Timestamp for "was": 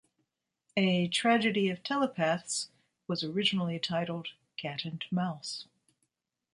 3.07-3.23